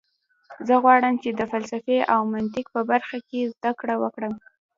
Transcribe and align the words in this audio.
زه 0.67 0.73
غواړم 0.83 1.15
چې 1.23 1.29
د 1.33 1.41
فلسفې 1.51 1.99
او 2.13 2.19
منطق 2.33 2.65
په 2.75 2.81
برخه 2.91 3.17
کې 3.29 3.51
زده 3.53 3.71
کړه 3.79 3.95
وکړم 4.03 4.33